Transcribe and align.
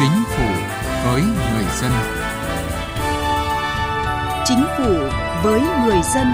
Chính 0.00 0.24
phủ 0.36 0.48
với 1.04 1.22
người 1.22 1.64
dân. 1.80 1.92
Chính 4.44 4.64
phủ 4.78 4.94
với 5.44 5.60
người 5.60 6.00
dân. 6.14 6.26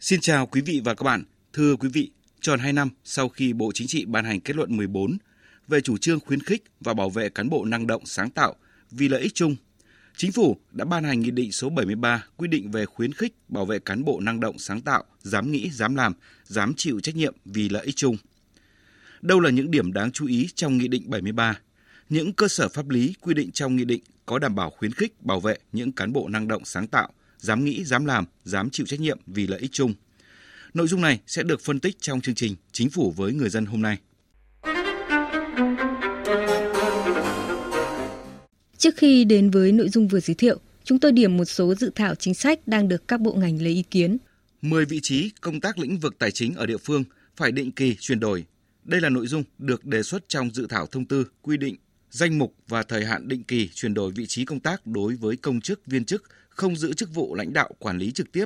Xin 0.00 0.20
chào 0.20 0.46
quý 0.46 0.60
vị 0.60 0.80
và 0.84 0.94
các 0.94 1.04
bạn. 1.04 1.24
Thưa 1.52 1.76
quý 1.76 1.88
vị, 1.92 2.10
tròn 2.40 2.58
2 2.58 2.72
năm 2.72 2.90
sau 3.04 3.28
khi 3.28 3.52
Bộ 3.52 3.70
Chính 3.74 3.86
trị 3.86 4.04
ban 4.04 4.24
hành 4.24 4.40
kết 4.40 4.56
luận 4.56 4.76
14 4.76 5.18
về 5.68 5.80
chủ 5.80 5.98
trương 5.98 6.20
khuyến 6.20 6.42
khích 6.42 6.64
và 6.80 6.94
bảo 6.94 7.10
vệ 7.10 7.28
cán 7.28 7.50
bộ 7.50 7.64
năng 7.64 7.86
động 7.86 8.02
sáng 8.06 8.30
tạo 8.30 8.54
vì 8.90 9.08
lợi 9.08 9.20
ích 9.20 9.34
chung 9.34 9.56
Chính 10.20 10.32
phủ 10.32 10.56
đã 10.72 10.84
ban 10.84 11.04
hành 11.04 11.20
Nghị 11.20 11.30
định 11.30 11.52
số 11.52 11.70
73 11.70 12.24
quy 12.36 12.48
định 12.48 12.70
về 12.70 12.86
khuyến 12.86 13.12
khích 13.12 13.34
bảo 13.48 13.66
vệ 13.66 13.78
cán 13.78 14.04
bộ 14.04 14.20
năng 14.20 14.40
động 14.40 14.58
sáng 14.58 14.80
tạo, 14.80 15.04
dám 15.18 15.52
nghĩ, 15.52 15.70
dám 15.70 15.94
làm, 15.94 16.12
dám 16.44 16.74
chịu 16.76 17.00
trách 17.00 17.16
nhiệm 17.16 17.34
vì 17.44 17.68
lợi 17.68 17.86
ích 17.86 17.96
chung. 17.96 18.16
Đâu 19.22 19.40
là 19.40 19.50
những 19.50 19.70
điểm 19.70 19.92
đáng 19.92 20.12
chú 20.12 20.26
ý 20.26 20.48
trong 20.54 20.78
Nghị 20.78 20.88
định 20.88 21.10
73? 21.10 21.58
Những 22.08 22.32
cơ 22.32 22.48
sở 22.48 22.68
pháp 22.68 22.88
lý 22.88 23.14
quy 23.20 23.34
định 23.34 23.50
trong 23.50 23.76
Nghị 23.76 23.84
định 23.84 24.02
có 24.26 24.38
đảm 24.38 24.54
bảo 24.54 24.70
khuyến 24.70 24.92
khích 24.92 25.22
bảo 25.22 25.40
vệ 25.40 25.58
những 25.72 25.92
cán 25.92 26.12
bộ 26.12 26.28
năng 26.28 26.48
động 26.48 26.64
sáng 26.64 26.86
tạo, 26.86 27.08
dám 27.38 27.64
nghĩ, 27.64 27.84
dám 27.84 28.04
làm, 28.04 28.24
dám 28.44 28.70
chịu 28.70 28.86
trách 28.86 29.00
nhiệm 29.00 29.18
vì 29.26 29.46
lợi 29.46 29.60
ích 29.60 29.72
chung. 29.72 29.94
Nội 30.74 30.88
dung 30.88 31.00
này 31.00 31.20
sẽ 31.26 31.42
được 31.42 31.60
phân 31.60 31.80
tích 31.80 31.96
trong 32.00 32.20
chương 32.20 32.34
trình 32.34 32.56
Chính 32.72 32.90
phủ 32.90 33.14
với 33.16 33.32
người 33.32 33.50
dân 33.50 33.66
hôm 33.66 33.82
nay. 33.82 33.98
Trước 38.80 38.96
khi 38.96 39.24
đến 39.24 39.50
với 39.50 39.72
nội 39.72 39.88
dung 39.88 40.08
vừa 40.08 40.20
giới 40.20 40.34
thiệu, 40.34 40.58
chúng 40.84 40.98
tôi 40.98 41.12
điểm 41.12 41.36
một 41.36 41.44
số 41.44 41.74
dự 41.74 41.90
thảo 41.94 42.14
chính 42.14 42.34
sách 42.34 42.68
đang 42.68 42.88
được 42.88 43.08
các 43.08 43.20
bộ 43.20 43.32
ngành 43.32 43.62
lấy 43.62 43.72
ý 43.72 43.82
kiến. 43.82 44.18
10 44.62 44.84
vị 44.84 45.00
trí 45.02 45.30
công 45.40 45.60
tác 45.60 45.78
lĩnh 45.78 45.98
vực 45.98 46.18
tài 46.18 46.30
chính 46.30 46.54
ở 46.54 46.66
địa 46.66 46.76
phương 46.76 47.04
phải 47.36 47.52
định 47.52 47.72
kỳ 47.72 47.96
chuyển 48.00 48.20
đổi. 48.20 48.44
Đây 48.84 49.00
là 49.00 49.08
nội 49.08 49.26
dung 49.26 49.42
được 49.58 49.84
đề 49.84 50.02
xuất 50.02 50.28
trong 50.28 50.50
dự 50.50 50.66
thảo 50.66 50.86
thông 50.86 51.04
tư 51.04 51.26
quy 51.42 51.56
định 51.56 51.76
danh 52.10 52.38
mục 52.38 52.54
và 52.68 52.82
thời 52.82 53.04
hạn 53.04 53.28
định 53.28 53.42
kỳ 53.42 53.68
chuyển 53.74 53.94
đổi 53.94 54.12
vị 54.12 54.26
trí 54.26 54.44
công 54.44 54.60
tác 54.60 54.86
đối 54.86 55.14
với 55.14 55.36
công 55.36 55.60
chức 55.60 55.86
viên 55.86 56.04
chức 56.04 56.24
không 56.48 56.76
giữ 56.76 56.92
chức 56.92 57.14
vụ 57.14 57.34
lãnh 57.34 57.52
đạo 57.52 57.70
quản 57.78 57.98
lý 57.98 58.12
trực 58.12 58.32
tiếp, 58.32 58.44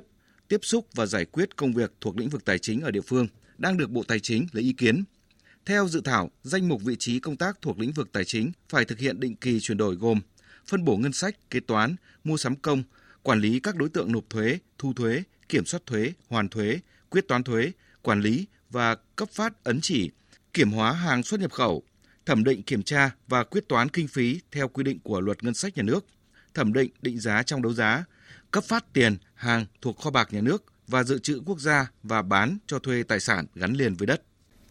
tiếp 0.49 0.61
xúc 0.63 0.87
và 0.95 1.07
giải 1.07 1.25
quyết 1.25 1.57
công 1.57 1.73
việc 1.73 1.93
thuộc 2.01 2.19
lĩnh 2.19 2.29
vực 2.29 2.45
tài 2.45 2.59
chính 2.59 2.81
ở 2.81 2.91
địa 2.91 3.01
phương 3.01 3.27
đang 3.59 3.77
được 3.77 3.91
Bộ 3.91 4.03
Tài 4.09 4.21
chính 4.21 4.47
lấy 4.53 4.65
ý 4.65 4.73
kiến. 4.73 5.05
Theo 5.67 5.89
dự 5.89 6.01
thảo, 6.01 6.31
danh 6.43 6.69
mục 6.69 6.83
vị 6.83 6.97
trí 6.99 7.21
công 7.21 7.37
tác 7.37 7.63
thuộc 7.63 7.79
lĩnh 7.79 7.93
vực 7.93 8.13
tài 8.13 8.25
chính 8.25 8.53
phải 8.69 8.85
thực 8.85 8.99
hiện 8.99 9.21
định 9.21 9.37
kỳ 9.37 9.61
chuyển 9.61 9.79
đổi 9.79 9.95
gồm 9.95 10.21
phân 10.67 10.85
bổ 10.85 10.97
ngân 10.97 11.13
sách, 11.13 11.51
kế 11.51 11.61
toán, 11.61 11.97
mua 12.25 12.37
sắm 12.37 12.57
công, 12.57 12.83
quản 13.23 13.41
lý 13.41 13.61
các 13.61 13.77
đối 13.77 13.89
tượng 13.89 14.13
nộp 14.13 14.25
thuế, 14.31 14.59
thu 14.79 14.93
thuế, 14.93 15.23
kiểm 15.49 15.65
soát 15.65 15.81
thuế, 15.87 16.13
hoàn 16.29 16.49
thuế, 16.49 16.81
quyết 17.11 17.29
toán 17.29 17.43
thuế, 17.45 17.73
quản 18.03 18.21
lý 18.21 18.47
và 18.71 18.97
cấp 19.17 19.29
phát 19.33 19.65
ấn 19.65 19.81
chỉ, 19.81 20.11
kiểm 20.53 20.71
hóa 20.71 20.93
hàng 20.93 21.23
xuất 21.23 21.41
nhập 21.41 21.53
khẩu, 21.53 21.83
thẩm 22.27 22.45
định 22.45 22.63
kiểm 22.63 22.83
tra 22.83 23.11
và 23.29 23.45
quyết 23.45 23.69
toán 23.69 23.89
kinh 23.89 24.09
phí 24.09 24.41
theo 24.53 24.69
quy 24.69 24.85
định 24.85 24.99
của 24.99 25.21
luật 25.21 25.45
ngân 25.45 25.55
sách 25.55 25.77
nhà 25.77 25.83
nước, 25.83 26.07
thẩm 26.55 26.73
định 26.73 26.91
định 27.03 27.21
giá 27.21 27.43
trong 27.43 27.63
đấu 27.63 27.73
giá, 27.73 28.05
cấp 28.51 28.65
phát 28.65 28.93
tiền, 28.93 29.17
hàng 29.35 29.67
thuộc 29.83 30.01
kho 30.01 30.11
bạc 30.11 30.29
nhà 30.33 30.41
nước 30.41 30.65
và 30.87 31.05
dự 31.05 31.19
trữ 31.19 31.43
quốc 31.47 31.61
gia 31.61 31.91
và 32.03 32.23
bán 32.23 32.59
cho 32.67 32.79
thuê 32.79 33.03
tài 33.03 33.21
sản 33.21 33.47
gắn 33.55 33.73
liền 33.73 33.95
với 33.95 34.07
đất. 34.07 34.23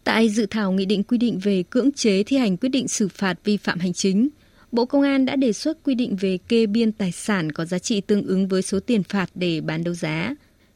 Tại 0.04 0.28
dự 0.28 0.46
thảo 0.46 0.72
nghị 0.72 0.86
định 0.86 1.02
quy 1.02 1.18
định 1.18 1.38
về 1.38 1.62
cưỡng 1.70 1.92
chế 1.92 2.22
thi 2.22 2.36
hành 2.36 2.56
quyết 2.56 2.68
định 2.68 2.88
xử 2.88 3.08
phạt 3.08 3.34
vi 3.44 3.56
phạm 3.56 3.78
hành 3.78 3.92
chính, 3.92 4.28
Bộ 4.72 4.86
Công 4.86 5.02
an 5.02 5.26
đã 5.26 5.36
đề 5.36 5.52
xuất 5.52 5.82
quy 5.82 5.94
định 5.94 6.16
về 6.16 6.38
kê 6.48 6.66
biên 6.66 6.92
tài 6.92 7.12
sản 7.12 7.52
có 7.52 7.64
giá 7.64 7.78
trị 7.78 8.00
tương 8.00 8.26
ứng 8.26 8.48
với 8.48 8.62
số 8.62 8.80
tiền 8.80 9.02
phạt 9.02 9.30
để 9.34 9.60
bán 9.60 9.84
đấu 9.84 9.94
giá. 9.94 10.34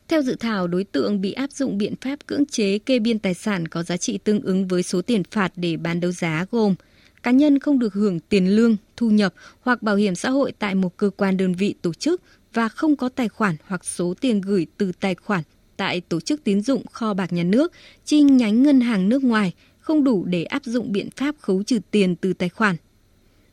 Theo 0.08 0.22
dự 0.22 0.36
thảo, 0.40 0.66
đối 0.66 0.84
tượng 0.84 1.20
bị 1.20 1.32
áp 1.32 1.53
dụng 1.53 1.78
biện 1.78 1.94
pháp 2.00 2.26
cưỡng 2.26 2.47
chế 2.47 2.78
kê 2.78 2.98
biên 2.98 3.19
tài 3.19 3.34
sản 3.34 3.69
có 3.69 3.82
giá 3.82 3.97
trị 3.97 4.19
tương 4.19 4.41
ứng 4.41 4.69
với 4.69 4.82
số 4.82 5.03
tiền 5.03 5.22
phạt 5.30 5.53
để 5.56 5.76
bán 5.76 6.00
đấu 6.00 6.12
giá 6.12 6.47
gồm 6.50 6.74
cá 7.22 7.30
nhân 7.30 7.58
không 7.58 7.78
được 7.78 7.94
hưởng 7.94 8.20
tiền 8.20 8.56
lương, 8.56 8.76
thu 8.97 9.10
nhập 9.10 9.34
hoặc 9.60 9.82
bảo 9.82 9.97
hiểm 9.97 10.14
xã 10.14 10.30
hội 10.30 10.53
tại 10.58 10.74
một 10.74 10.97
cơ 10.97 11.10
quan 11.16 11.36
đơn 11.36 11.54
vị 11.54 11.74
tổ 11.82 11.94
chức 11.94 12.22
và 12.54 12.69
không 12.69 12.97
có 12.97 13.08
tài 13.08 13.28
khoản 13.28 13.56
hoặc 13.66 13.84
số 13.84 14.14
tiền 14.20 14.41
gửi 14.41 14.66
từ 14.76 14.92
tài 15.00 15.14
khoản 15.14 15.42
tại 15.78 16.00
tổ 16.00 16.21
chức 16.21 16.44
tín 16.44 16.61
dụng 16.61 16.83
kho 16.93 17.15
bạc 17.15 17.33
nhà 17.33 17.43
nước, 17.43 17.72
chi 18.05 18.21
nhánh 18.21 18.62
ngân 18.62 18.81
hàng 18.81 19.09
nước 19.09 19.22
ngoài 19.25 19.53
không 19.78 20.05
đủ 20.05 20.25
để 20.25 20.44
áp 20.44 20.65
dụng 20.65 20.93
biện 20.93 21.09
pháp 21.16 21.34
khấu 21.41 21.62
trừ 21.62 21.78
tiền 21.91 22.16
từ 22.16 22.33
tài 22.33 22.49
khoản. 22.49 22.77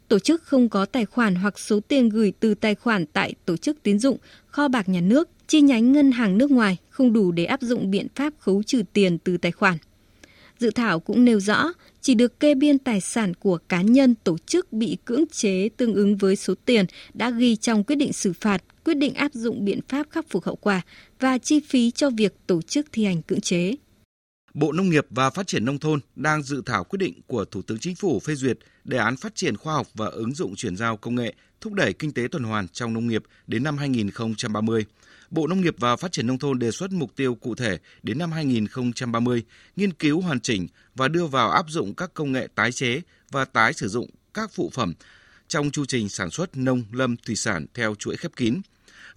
Tổ 0.08 0.20
chức 0.20 0.44
không 0.44 0.70
có 0.70 0.86
tài 0.86 1.06
khoản 1.06 1.36
hoặc 1.36 1.60
số 1.60 1.80
tiền 1.80 2.10
gửi 2.10 2.34
từ 2.40 2.54
tài 2.54 2.76
khoản 2.76 3.06
tại 3.06 3.34
tổ 3.46 3.58
chức 3.58 3.84
tín 3.84 4.00
dụng, 4.00 4.18
kho 4.48 4.68
bạc 4.68 4.90
nhà 4.90 5.02
nước, 5.02 5.30
chi 5.48 5.62
nhánh 5.62 5.92
ngân 5.92 6.12
hàng 6.12 6.38
nước 6.38 6.52
ngoài 6.52 6.78
không 6.90 7.14
đủ 7.14 7.32
để 7.32 7.46
áp 7.46 7.62
dụng 7.62 7.92
biện 7.92 8.08
pháp 8.16 8.34
khấu 8.40 8.64
trừ 8.64 8.84
tiền 8.94 9.18
từ 9.18 9.38
tài 9.38 9.52
khoản. 9.52 9.78
Dự 10.60 10.72
thảo 10.72 11.00
cũng 11.00 11.26
nêu 11.26 11.40
rõ, 11.40 11.74
chỉ 12.06 12.16
được 12.16 12.40
kê 12.40 12.56
biên 12.56 12.80
tài 12.80 13.02
sản 13.02 13.34
của 13.34 13.58
cá 13.58 13.82
nhân 13.82 14.16
tổ 14.24 14.38
chức 14.38 14.74
bị 14.74 14.98
cưỡng 15.06 15.24
chế 15.32 15.70
tương 15.78 15.94
ứng 15.94 16.18
với 16.18 16.36
số 16.36 16.54
tiền 16.66 16.86
đã 17.14 17.30
ghi 17.30 17.56
trong 17.56 17.84
quyết 17.84 17.96
định 17.96 18.14
xử 18.14 18.34
phạt, 18.34 18.64
quyết 18.84 18.94
định 18.94 19.14
áp 19.14 19.34
dụng 19.34 19.66
biện 19.66 19.80
pháp 19.88 20.08
khắc 20.10 20.26
phục 20.30 20.46
hậu 20.46 20.56
quả 20.56 20.82
và 21.20 21.38
chi 21.38 21.60
phí 21.60 21.92
cho 21.92 22.10
việc 22.10 22.34
tổ 22.48 22.62
chức 22.62 22.88
thi 22.92 23.06
hành 23.06 23.22
cưỡng 23.22 23.42
chế. 23.42 23.76
Bộ 24.54 24.72
Nông 24.72 24.90
nghiệp 24.90 25.06
và 25.10 25.30
Phát 25.30 25.48
triển 25.48 25.66
Nông 25.66 25.80
thôn 25.80 26.00
đang 26.16 26.44
dự 26.44 26.62
thảo 26.66 26.84
quyết 26.84 26.98
định 26.98 27.22
của 27.28 27.46
Thủ 27.46 27.62
tướng 27.62 27.80
Chính 27.80 27.96
phủ 27.96 28.20
phê 28.20 28.36
duyệt 28.36 28.58
đề 28.84 28.98
án 28.98 29.18
phát 29.18 29.36
triển 29.36 29.58
khoa 29.58 29.74
học 29.74 29.88
và 29.94 30.06
ứng 30.06 30.36
dụng 30.36 30.56
chuyển 30.56 30.76
giao 30.76 30.98
công 30.98 31.16
nghệ, 31.16 31.34
thúc 31.62 31.74
đẩy 31.74 31.94
kinh 31.94 32.12
tế 32.12 32.28
tuần 32.32 32.44
hoàn 32.44 32.68
trong 32.68 32.94
nông 32.94 33.08
nghiệp 33.08 33.24
đến 33.48 33.64
năm 33.64 33.78
2030. 33.78 34.86
Bộ 35.30 35.48
Nông 35.48 35.62
nghiệp 35.62 35.76
và 35.80 35.96
Phát 35.96 36.12
triển 36.12 36.28
Nông 36.28 36.40
thôn 36.40 36.60
đề 36.60 36.72
xuất 36.72 36.92
mục 36.92 37.16
tiêu 37.16 37.36
cụ 37.36 37.56
thể 37.56 37.78
đến 38.04 38.18
năm 38.18 38.32
2030, 38.32 39.44
nghiên 39.76 39.94
cứu 39.94 40.22
hoàn 40.22 40.40
chỉnh 40.40 40.68
và 40.96 41.08
đưa 41.08 41.26
vào 41.26 41.52
áp 41.52 41.66
dụng 41.70 41.94
các 41.94 42.14
công 42.14 42.32
nghệ 42.32 42.48
tái 42.56 42.72
chế 42.72 43.02
và 43.32 43.46
tái 43.46 43.74
sử 43.74 43.88
dụng 43.88 44.10
các 44.34 44.52
phụ 44.54 44.70
phẩm 44.74 44.94
trong 45.48 45.72
chu 45.72 45.86
trình 45.86 46.10
sản 46.10 46.30
xuất 46.30 46.58
nông 46.58 46.84
lâm 46.92 47.18
thủy 47.18 47.36
sản 47.36 47.66
theo 47.74 47.96
chuỗi 47.96 48.16
khép 48.18 48.32
kín. 48.36 48.62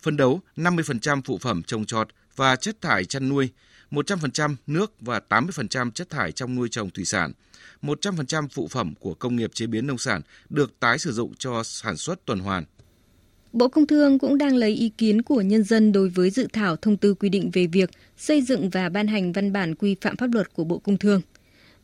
Phân 0.03 0.17
đấu 0.17 0.41
50% 0.57 1.23
phụ 1.25 1.39
phẩm 1.39 1.63
trồng 1.63 1.85
trọt 1.85 2.09
và 2.37 2.57
chất 2.57 2.81
thải 2.81 3.05
chăn 3.05 3.29
nuôi 3.29 3.51
100% 3.91 4.55
nước 4.67 4.93
và 5.01 5.21
80% 5.29 5.91
chất 5.91 6.11
thải 6.11 6.33
trong 6.33 6.55
nuôi 6.55 6.69
trồng 6.69 6.91
thủy 6.91 7.05
sản. 7.05 7.33
100% 7.83 8.49
phụ 8.49 8.69
phẩm 8.69 8.95
của 9.01 9.15
công 9.15 9.37
nghiệp 9.37 9.51
chế 9.55 9.67
biến 9.67 9.87
nông 9.87 9.99
sản 9.99 10.23
được 10.49 10.81
tái 10.81 10.99
sử 10.99 11.13
dụng 11.13 11.35
cho 11.39 11.63
sản 11.63 11.97
xuất 11.97 12.27
tuần 12.27 12.39
hoàn. 12.39 12.65
Bộ 13.53 13.69
Công 13.69 13.86
Thương 13.86 14.19
cũng 14.19 14.38
đang 14.38 14.56
lấy 14.56 14.70
ý 14.70 14.88
kiến 14.88 15.22
của 15.22 15.41
nhân 15.41 15.64
dân 15.64 15.92
đối 15.92 16.09
với 16.09 16.31
dự 16.31 16.48
thảo 16.53 16.76
thông 16.76 16.97
tư 16.97 17.14
quy 17.14 17.28
định 17.28 17.50
về 17.53 17.66
việc 17.66 17.91
xây 18.16 18.42
dựng 18.42 18.70
và 18.70 18.88
ban 18.88 19.06
hành 19.06 19.32
văn 19.32 19.53
bản 19.53 19.75
quy 19.75 19.97
phạm 20.00 20.16
pháp 20.16 20.34
luật 20.34 20.54
của 20.54 20.64
Bộ 20.64 20.78
Công 20.78 20.98
Thương. 20.98 21.20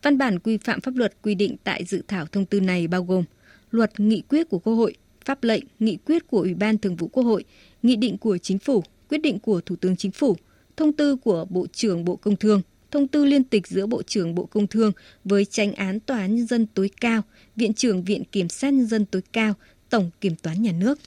Văn 0.02 0.18
bản 0.18 0.38
quy 0.38 0.56
phạm 0.56 0.80
pháp 0.80 0.96
luật 0.96 1.22
quy 1.22 1.34
định 1.34 1.56
tại 1.64 1.84
dự 1.84 2.02
thảo 2.08 2.26
thông 2.26 2.46
tư 2.46 2.60
này 2.60 2.86
bao 2.88 3.04
gồm 3.04 3.24
luật 3.70 4.00
nghị 4.00 4.22
quyết 4.28 4.48
của 4.48 4.58
Quốc 4.58 4.74
hội, 4.74 4.94
pháp 5.24 5.44
lệnh, 5.44 5.64
nghị 5.78 5.96
quyết 5.96 6.26
của 6.26 6.40
Ủy 6.40 6.54
ban 6.54 6.78
Thường 6.78 6.96
vụ 6.96 7.08
Quốc 7.08 7.22
hội, 7.22 7.44
nghị 7.82 7.96
định 7.96 8.18
của 8.18 8.38
Chính 8.38 8.58
phủ, 8.58 8.82
quyết 9.08 9.18
định 9.18 9.38
của 9.38 9.60
Thủ 9.60 9.76
tướng 9.76 9.96
Chính 9.96 10.10
phủ, 10.10 10.36
thông 10.76 10.92
tư 10.92 11.16
của 11.16 11.46
Bộ 11.50 11.66
trưởng 11.72 12.04
Bộ 12.04 12.16
Công 12.16 12.36
Thương, 12.36 12.62
thông 12.90 13.08
tư 13.08 13.24
liên 13.24 13.44
tịch 13.44 13.66
giữa 13.66 13.86
Bộ 13.86 14.02
trưởng 14.02 14.34
Bộ 14.34 14.46
Công 14.46 14.66
Thương 14.66 14.92
với 15.24 15.44
tranh 15.44 15.72
án 15.72 16.00
Tòa 16.00 16.18
án 16.18 16.34
Nhân 16.34 16.46
dân 16.46 16.66
tối 16.66 16.90
cao, 17.00 17.22
Viện 17.56 17.74
trưởng 17.74 18.04
Viện 18.04 18.24
Kiểm 18.32 18.48
sát 18.48 18.74
Nhân 18.74 18.86
dân 18.86 19.04
tối 19.04 19.22
cao, 19.32 19.54
Tổng 19.90 20.10
Kiểm 20.20 20.36
toán 20.36 20.62
Nhà 20.62 20.72
nước. 20.72 20.98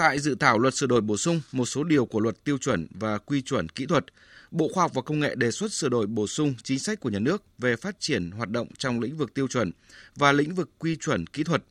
Tại 0.00 0.18
dự 0.18 0.34
thảo 0.34 0.58
luật 0.58 0.74
sửa 0.74 0.86
đổi 0.86 1.00
bổ 1.00 1.16
sung 1.16 1.40
một 1.52 1.66
số 1.66 1.84
điều 1.84 2.06
của 2.06 2.20
luật 2.20 2.44
tiêu 2.44 2.58
chuẩn 2.58 2.86
và 2.90 3.18
quy 3.18 3.42
chuẩn 3.42 3.68
kỹ 3.68 3.86
thuật, 3.86 4.04
Bộ 4.50 4.68
Khoa 4.72 4.84
học 4.84 4.94
và 4.94 5.02
Công 5.02 5.20
nghệ 5.20 5.34
đề 5.34 5.50
xuất 5.50 5.72
sửa 5.72 5.88
đổi 5.88 6.06
bổ 6.06 6.26
sung 6.26 6.54
chính 6.62 6.78
sách 6.78 7.00
của 7.00 7.10
nhà 7.10 7.18
nước 7.18 7.42
về 7.58 7.76
phát 7.76 8.00
triển 8.00 8.30
hoạt 8.30 8.50
động 8.50 8.68
trong 8.78 9.00
lĩnh 9.00 9.16
vực 9.16 9.34
tiêu 9.34 9.48
chuẩn 9.48 9.72
và 10.16 10.32
lĩnh 10.32 10.54
vực 10.54 10.70
quy 10.78 10.96
chuẩn 10.96 11.26
kỹ 11.26 11.44
thuật. 11.44 11.62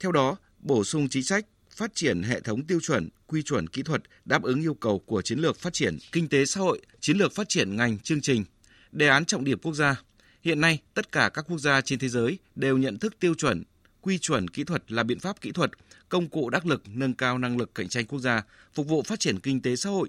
Theo 0.00 0.12
đó, 0.12 0.36
bổ 0.58 0.84
sung 0.84 1.08
chính 1.08 1.22
sách 1.22 1.46
phát 1.76 1.94
triển 1.94 2.22
hệ 2.22 2.40
thống 2.40 2.64
tiêu 2.64 2.80
chuẩn, 2.80 3.08
quy 3.26 3.42
chuẩn 3.42 3.66
kỹ 3.66 3.82
thuật 3.82 4.02
đáp 4.24 4.42
ứng 4.42 4.60
yêu 4.62 4.74
cầu 4.74 4.98
của 4.98 5.22
chiến 5.22 5.38
lược 5.38 5.58
phát 5.58 5.72
triển 5.72 5.98
kinh 6.12 6.28
tế 6.28 6.46
xã 6.46 6.60
hội, 6.60 6.80
chiến 7.00 7.16
lược 7.16 7.34
phát 7.34 7.48
triển 7.48 7.76
ngành 7.76 7.98
chương 7.98 8.20
trình, 8.20 8.44
đề 8.92 9.08
án 9.08 9.24
trọng 9.24 9.44
điểm 9.44 9.58
quốc 9.58 9.74
gia. 9.74 10.02
Hiện 10.42 10.60
nay, 10.60 10.78
tất 10.94 11.12
cả 11.12 11.30
các 11.34 11.44
quốc 11.48 11.58
gia 11.58 11.80
trên 11.80 11.98
thế 11.98 12.08
giới 12.08 12.38
đều 12.54 12.78
nhận 12.78 12.98
thức 12.98 13.14
tiêu 13.20 13.34
chuẩn, 13.34 13.62
quy 14.06 14.18
chuẩn 14.18 14.48
kỹ 14.48 14.64
thuật 14.64 14.92
là 14.92 15.02
biện 15.02 15.18
pháp 15.18 15.40
kỹ 15.40 15.52
thuật, 15.52 15.70
công 16.08 16.28
cụ 16.28 16.50
đắc 16.50 16.66
lực 16.66 16.82
nâng 16.94 17.14
cao 17.14 17.38
năng 17.38 17.56
lực 17.56 17.74
cạnh 17.74 17.88
tranh 17.88 18.06
quốc 18.06 18.18
gia, 18.18 18.42
phục 18.74 18.88
vụ 18.88 19.02
phát 19.02 19.20
triển 19.20 19.40
kinh 19.40 19.62
tế 19.62 19.76
xã 19.76 19.90
hội. 19.90 20.08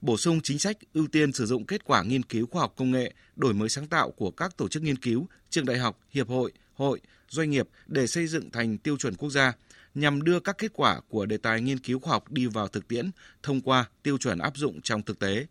Bổ 0.00 0.16
sung 0.16 0.40
chính 0.40 0.58
sách 0.58 0.76
ưu 0.94 1.06
tiên 1.06 1.32
sử 1.32 1.46
dụng 1.46 1.66
kết 1.66 1.84
quả 1.84 2.02
nghiên 2.02 2.22
cứu 2.22 2.46
khoa 2.46 2.60
học 2.60 2.74
công 2.76 2.90
nghệ, 2.90 3.12
đổi 3.36 3.54
mới 3.54 3.68
sáng 3.68 3.86
tạo 3.86 4.10
của 4.10 4.30
các 4.30 4.56
tổ 4.56 4.68
chức 4.68 4.82
nghiên 4.82 4.96
cứu, 4.96 5.26
trường 5.50 5.66
đại 5.66 5.78
học, 5.78 6.00
hiệp 6.10 6.28
hội, 6.28 6.52
hội, 6.74 7.00
doanh 7.28 7.50
nghiệp 7.50 7.68
để 7.86 8.06
xây 8.06 8.26
dựng 8.26 8.50
thành 8.50 8.78
tiêu 8.78 8.96
chuẩn 8.96 9.14
quốc 9.14 9.30
gia– 9.30 9.52
nhằm 9.94 10.22
đưa 10.22 10.40
các 10.40 10.58
kết 10.58 10.72
quả 10.74 11.00
của 11.08 11.26
đề 11.26 11.36
tài 11.36 11.60
nghiên 11.60 11.78
cứu 11.78 11.98
khoa 11.98 12.12
học 12.12 12.32
đi 12.32 12.46
vào 12.46 12.68
thực 12.68 12.88
tiễn 12.88 13.10
thông 13.42 13.60
qua 13.60 13.84
tiêu 14.02 14.18
chuẩn 14.18 14.38
áp 14.38 14.56
dụng 14.56 14.80
trong 14.80 15.02
thực 15.02 15.18
tế. 15.18 15.46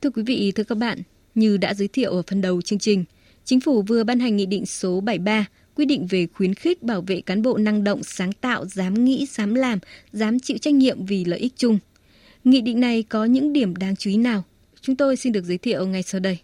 Thưa 0.00 0.10
quý 0.10 0.22
vị, 0.22 0.52
thưa 0.54 0.64
các 0.64 0.78
bạn, 0.78 1.02
như 1.34 1.56
đã 1.56 1.74
giới 1.74 1.88
thiệu 1.88 2.12
ở 2.12 2.22
phần 2.26 2.40
đầu 2.40 2.62
chương 2.62 2.78
trình, 2.78 3.04
Chính 3.46 3.60
phủ 3.60 3.82
vừa 3.82 4.04
ban 4.04 4.20
hành 4.20 4.36
Nghị 4.36 4.46
định 4.46 4.66
số 4.66 5.00
73 5.00 5.46
quy 5.74 5.84
định 5.84 6.06
về 6.06 6.26
khuyến 6.34 6.54
khích 6.54 6.82
bảo 6.82 7.00
vệ 7.00 7.20
cán 7.20 7.42
bộ 7.42 7.56
năng 7.56 7.84
động, 7.84 8.02
sáng 8.02 8.32
tạo, 8.32 8.66
dám 8.66 9.04
nghĩ, 9.04 9.26
dám 9.30 9.54
làm, 9.54 9.78
dám 10.12 10.40
chịu 10.40 10.58
trách 10.58 10.74
nhiệm 10.74 11.06
vì 11.06 11.24
lợi 11.24 11.38
ích 11.38 11.52
chung. 11.56 11.78
Nghị 12.44 12.60
định 12.60 12.80
này 12.80 13.02
có 13.02 13.24
những 13.24 13.52
điểm 13.52 13.76
đáng 13.76 13.96
chú 13.96 14.10
ý 14.10 14.16
nào? 14.16 14.42
Chúng 14.80 14.96
tôi 14.96 15.16
xin 15.16 15.32
được 15.32 15.44
giới 15.44 15.58
thiệu 15.58 15.86
ngay 15.86 16.02
sau 16.02 16.20
đây. 16.20 16.38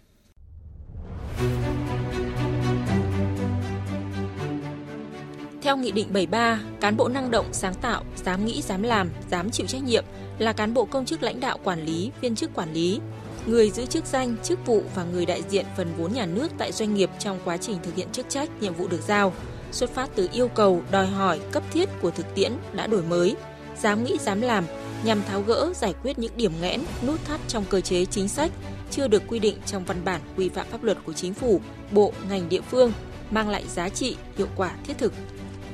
Theo 5.61 5.77
Nghị 5.77 5.91
định 5.91 6.07
73, 6.13 6.61
cán 6.81 6.97
bộ 6.97 7.07
năng 7.07 7.31
động, 7.31 7.45
sáng 7.51 7.73
tạo, 7.73 8.03
dám 8.25 8.45
nghĩ, 8.45 8.61
dám 8.61 8.83
làm, 8.83 9.09
dám 9.31 9.49
chịu 9.49 9.67
trách 9.67 9.83
nhiệm 9.83 10.05
là 10.39 10.53
cán 10.53 10.73
bộ 10.73 10.85
công 10.85 11.05
chức 11.05 11.23
lãnh 11.23 11.39
đạo 11.39 11.57
quản 11.63 11.85
lý, 11.85 12.11
viên 12.21 12.35
chức 12.35 12.53
quản 12.53 12.73
lý, 12.73 12.99
người 13.47 13.69
giữ 13.69 13.85
chức 13.85 14.05
danh, 14.05 14.35
chức 14.43 14.65
vụ 14.65 14.83
và 14.95 15.03
người 15.03 15.25
đại 15.25 15.43
diện 15.49 15.65
phần 15.77 15.93
vốn 15.97 16.13
nhà 16.13 16.25
nước 16.25 16.51
tại 16.57 16.71
doanh 16.71 16.93
nghiệp 16.93 17.09
trong 17.19 17.39
quá 17.45 17.57
trình 17.57 17.77
thực 17.83 17.95
hiện 17.95 18.07
chức 18.11 18.29
trách, 18.29 18.49
nhiệm 18.61 18.73
vụ 18.73 18.87
được 18.87 19.01
giao, 19.07 19.33
xuất 19.71 19.89
phát 19.89 20.09
từ 20.15 20.29
yêu 20.33 20.47
cầu, 20.47 20.81
đòi 20.91 21.07
hỏi 21.07 21.39
cấp 21.51 21.63
thiết 21.71 21.89
của 22.01 22.11
thực 22.11 22.35
tiễn 22.35 22.51
đã 22.73 22.87
đổi 22.87 23.01
mới, 23.01 23.35
dám 23.81 24.03
nghĩ, 24.03 24.17
dám 24.21 24.41
làm 24.41 24.63
nhằm 25.03 25.21
tháo 25.23 25.41
gỡ, 25.41 25.73
giải 25.75 25.93
quyết 26.03 26.19
những 26.19 26.37
điểm 26.37 26.51
nghẽn, 26.61 26.81
nút 27.07 27.25
thắt 27.25 27.39
trong 27.47 27.65
cơ 27.69 27.81
chế 27.81 28.05
chính 28.05 28.27
sách 28.27 28.51
chưa 28.91 29.07
được 29.07 29.23
quy 29.27 29.39
định 29.39 29.57
trong 29.65 29.85
văn 29.85 29.97
bản 30.05 30.21
quy 30.37 30.49
phạm 30.49 30.67
pháp 30.71 30.83
luật 30.83 30.97
của 31.05 31.13
chính 31.13 31.33
phủ, 31.33 31.61
bộ, 31.91 32.13
ngành 32.29 32.49
địa 32.49 32.61
phương, 32.61 32.91
mang 33.31 33.49
lại 33.49 33.63
giá 33.67 33.89
trị, 33.89 34.15
hiệu 34.37 34.47
quả 34.55 34.71
thiết 34.87 34.97
thực. 34.97 35.13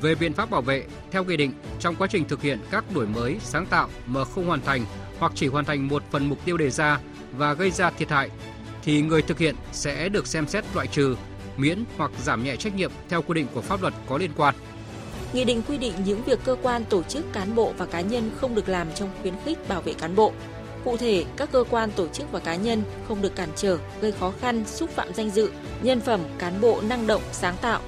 Về 0.00 0.14
biện 0.14 0.32
pháp 0.32 0.50
bảo 0.50 0.62
vệ, 0.62 0.84
theo 1.10 1.24
quy 1.24 1.36
định, 1.36 1.52
trong 1.80 1.94
quá 1.96 2.06
trình 2.10 2.28
thực 2.28 2.42
hiện 2.42 2.58
các 2.70 2.84
đổi 2.94 3.06
mới, 3.06 3.36
sáng 3.42 3.66
tạo 3.66 3.88
mà 4.06 4.24
không 4.24 4.46
hoàn 4.46 4.60
thành 4.60 4.84
hoặc 5.18 5.32
chỉ 5.34 5.46
hoàn 5.46 5.64
thành 5.64 5.88
một 5.88 6.02
phần 6.10 6.28
mục 6.28 6.38
tiêu 6.44 6.56
đề 6.56 6.70
ra 6.70 7.00
và 7.32 7.54
gây 7.54 7.70
ra 7.70 7.90
thiệt 7.90 8.10
hại, 8.10 8.30
thì 8.82 9.02
người 9.02 9.22
thực 9.22 9.38
hiện 9.38 9.54
sẽ 9.72 10.08
được 10.08 10.26
xem 10.26 10.46
xét 10.48 10.64
loại 10.74 10.86
trừ, 10.86 11.16
miễn 11.56 11.84
hoặc 11.96 12.10
giảm 12.24 12.44
nhẹ 12.44 12.56
trách 12.56 12.74
nhiệm 12.74 12.92
theo 13.08 13.22
quy 13.22 13.34
định 13.34 13.46
của 13.54 13.60
pháp 13.60 13.82
luật 13.82 13.94
có 14.08 14.18
liên 14.18 14.30
quan. 14.36 14.54
Nghị 15.32 15.44
định 15.44 15.62
quy 15.68 15.78
định 15.78 15.92
những 16.04 16.22
việc 16.22 16.38
cơ 16.44 16.56
quan, 16.62 16.84
tổ 16.84 17.02
chức, 17.02 17.32
cán 17.32 17.54
bộ 17.54 17.72
và 17.78 17.86
cá 17.86 18.00
nhân 18.00 18.30
không 18.40 18.54
được 18.54 18.68
làm 18.68 18.88
trong 18.94 19.10
khuyến 19.22 19.34
khích 19.44 19.68
bảo 19.68 19.82
vệ 19.82 19.94
cán 19.94 20.16
bộ. 20.16 20.32
Cụ 20.84 20.96
thể, 20.96 21.24
các 21.36 21.52
cơ 21.52 21.64
quan, 21.70 21.90
tổ 21.90 22.08
chức 22.08 22.32
và 22.32 22.40
cá 22.40 22.54
nhân 22.54 22.82
không 23.08 23.22
được 23.22 23.36
cản 23.36 23.48
trở, 23.56 23.78
gây 24.00 24.12
khó 24.12 24.32
khăn, 24.40 24.64
xúc 24.66 24.90
phạm 24.90 25.14
danh 25.14 25.30
dự, 25.30 25.50
nhân 25.82 26.00
phẩm 26.00 26.20
cán 26.38 26.60
bộ 26.60 26.80
năng 26.88 27.06
động, 27.06 27.22
sáng 27.32 27.56
tạo, 27.60 27.80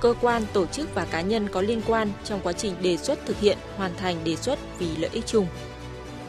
cơ 0.00 0.14
quan, 0.20 0.42
tổ 0.52 0.66
chức 0.66 0.94
và 0.94 1.04
cá 1.04 1.20
nhân 1.20 1.48
có 1.48 1.60
liên 1.60 1.80
quan 1.86 2.08
trong 2.24 2.40
quá 2.42 2.52
trình 2.52 2.74
đề 2.82 2.96
xuất 2.96 3.26
thực 3.26 3.40
hiện, 3.40 3.58
hoàn 3.76 3.96
thành 3.96 4.24
đề 4.24 4.36
xuất 4.36 4.58
vì 4.78 4.96
lợi 4.96 5.10
ích 5.12 5.26
chung. 5.26 5.46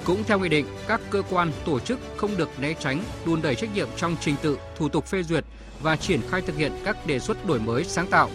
Cũng 0.08 0.24
theo 0.24 0.40
nghị 0.40 0.50
định, 0.50 0.66
các 0.88 1.02
cơ 1.10 1.22
quan, 1.30 1.52
tổ 1.66 1.80
chức 1.80 2.00
không 2.18 2.38
được 2.38 2.60
né 2.60 2.74
tránh, 2.80 3.04
đùn 3.26 3.42
đẩy 3.42 3.56
trách 3.56 3.76
nhiệm 3.76 3.88
trong 3.98 4.16
trình 4.22 4.36
tự, 4.42 4.58
thủ 4.78 4.90
tục 4.90 5.06
phê 5.06 5.24
duyệt 5.24 5.46
và 5.82 5.96
triển 5.96 6.22
khai 6.30 6.42
thực 6.42 6.58
hiện 6.58 6.72
các 6.86 7.08
đề 7.08 7.20
xuất 7.20 7.46
đổi 7.46 7.60
mới 7.60 7.84
sáng 7.84 8.08
tạo, 8.08 8.30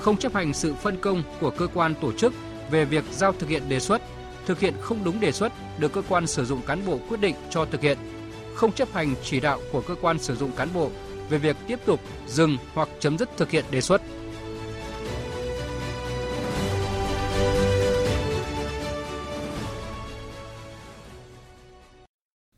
không 0.00 0.16
chấp 0.16 0.34
hành 0.34 0.54
sự 0.54 0.74
phân 0.74 1.00
công 1.00 1.22
của 1.40 1.50
cơ 1.50 1.66
quan 1.74 1.94
tổ 2.00 2.12
chức 2.12 2.32
về 2.70 2.84
việc 2.84 3.04
giao 3.12 3.32
thực 3.32 3.48
hiện 3.48 3.68
đề 3.68 3.80
xuất, 3.80 4.02
thực 4.46 4.60
hiện 4.60 4.74
không 4.80 5.04
đúng 5.04 5.20
đề 5.20 5.32
xuất 5.32 5.52
được 5.78 5.92
cơ 5.92 6.02
quan 6.08 6.26
sử 6.26 6.44
dụng 6.44 6.62
cán 6.66 6.86
bộ 6.86 6.98
quyết 7.08 7.20
định 7.20 7.34
cho 7.50 7.64
thực 7.64 7.80
hiện, 7.80 7.98
không 8.54 8.72
chấp 8.72 8.92
hành 8.92 9.14
chỉ 9.24 9.40
đạo 9.40 9.60
của 9.72 9.80
cơ 9.80 9.94
quan 10.00 10.18
sử 10.18 10.36
dụng 10.36 10.52
cán 10.52 10.68
bộ 10.74 10.90
về 11.28 11.38
việc 11.38 11.56
tiếp 11.66 11.78
tục 11.86 12.00
dừng 12.26 12.56
hoặc 12.74 12.88
chấm 13.00 13.18
dứt 13.18 13.36
thực 13.36 13.50
hiện 13.50 13.64
đề 13.70 13.80
xuất. 13.80 14.02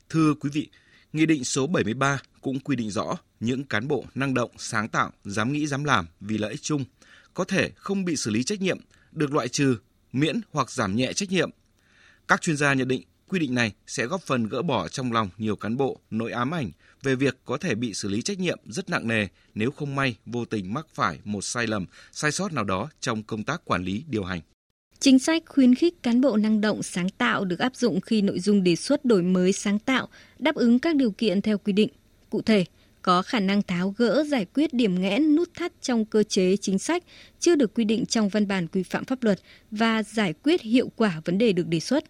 Thưa 0.09 0.35
quý 0.35 0.51
vị, 0.53 0.69
Nghị 1.15 1.27
định 1.27 1.45
số 1.45 1.67
73 1.67 2.19
cũng 2.41 2.61
quy 2.61 2.77
định 2.77 2.91
rõ 2.91 3.17
những 3.41 3.65
cán 3.65 3.89
bộ 3.89 4.05
năng 4.15 4.35
động, 4.35 4.51
sáng 4.59 4.89
tạo, 4.89 5.12
dám 5.25 5.53
nghĩ 5.53 5.67
dám 5.67 5.85
làm 5.85 6.06
vì 6.21 6.39
lợi 6.39 6.51
ích 6.51 6.62
chung 6.62 6.85
có 7.35 7.45
thể 7.45 7.71
không 7.77 8.05
bị 8.05 8.17
xử 8.17 8.31
lý 8.31 8.45
trách 8.45 8.61
nhiệm, 8.61 8.79
được 9.12 9.35
loại 9.35 9.49
trừ, 9.49 9.77
miễn 10.12 10.41
hoặc 10.53 10.71
giảm 10.71 10.97
nhẹ 10.97 11.12
trách 11.12 11.31
nhiệm. 11.31 11.51
Các 12.29 12.41
chuyên 12.41 12.56
gia 12.56 12.75
nhận 12.75 12.89
định 12.89 13.03
quy 13.29 13.39
định 13.39 13.55
này 13.55 13.73
sẽ 13.87 14.06
góp 14.06 14.23
phần 14.23 14.49
gỡ 14.49 14.62
bỏ 14.62 14.89
trong 14.89 15.12
lòng 15.12 15.29
nhiều 15.39 15.56
cán 15.56 15.77
bộ 15.77 16.01
nỗi 16.11 16.33
ám 16.33 16.55
ảnh 16.55 16.71
về 17.03 17.15
việc 17.15 17.39
có 17.45 17.56
thể 17.56 17.75
bị 17.75 17.95
xử 17.95 18.09
lý 18.09 18.23
trách 18.23 18.39
nhiệm 18.39 18.59
rất 18.65 18.91
nặng 18.91 19.09
nề 19.09 19.27
nếu 19.55 19.71
không 19.71 19.95
may 19.95 20.17
vô 20.27 20.45
tình 20.45 20.75
mắc 20.75 20.87
phải 20.95 21.19
một 21.25 21.45
sai 21.45 21.67
lầm, 21.67 21.87
sai 22.12 22.33
sót 22.33 22.53
nào 22.53 22.65
đó 22.65 22.89
trong 23.01 23.23
công 23.23 23.45
tác 23.45 23.65
quản 23.65 23.85
lý 23.85 24.05
điều 24.09 24.25
hành. 24.25 24.41
Chính 24.99 25.19
sách 25.19 25.43
khuyến 25.46 25.75
khích 25.75 26.02
cán 26.02 26.20
bộ 26.20 26.37
năng 26.37 26.61
động 26.61 26.82
sáng 26.82 27.08
tạo 27.08 27.44
được 27.44 27.58
áp 27.58 27.76
dụng 27.76 28.00
khi 28.00 28.23
nội 28.23 28.41
dung 28.41 28.64
đề 28.64 28.76
xuất 28.76 29.05
đổi 29.05 29.23
mới 29.23 29.52
sáng 29.52 29.79
tạo 29.79 30.08
đáp 30.38 30.55
ứng 30.55 30.79
các 30.79 30.96
điều 30.96 31.11
kiện 31.11 31.43
theo 31.43 31.58
quy 31.58 31.73
định. 31.73 31.88
Cụ 32.31 32.43
thể, 32.43 32.64
có 33.02 33.23
khả 33.23 33.41
năng 33.41 33.62
tháo 33.62 33.94
gỡ 33.99 34.25
giải 34.29 34.46
quyết 34.55 34.75
điểm 34.75 35.00
nghẽn 35.00 35.37
nút 35.37 35.49
thắt 35.55 35.73
trong 35.82 36.05
cơ 36.05 36.23
chế 36.23 36.56
chính 36.56 36.79
sách 36.79 37.02
chưa 37.41 37.55
được 37.55 37.75
quy 37.75 37.85
định 37.85 38.06
trong 38.06 38.29
văn 38.29 38.49
bản 38.49 38.67
quy 38.67 38.82
phạm 38.82 39.05
pháp 39.05 39.23
luật 39.23 39.41
và 39.70 40.02
giải 40.02 40.35
quyết 40.43 40.62
hiệu 40.62 40.91
quả 40.96 41.20
vấn 41.25 41.38
đề 41.38 41.52
được 41.52 41.69
đề 41.69 41.81
xuất. 41.81 42.05